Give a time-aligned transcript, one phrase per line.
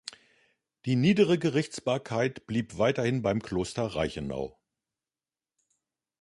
[0.85, 4.57] Die niedere Gerichtsbarkeit blieb weiterhin beim Kloster Reichenau.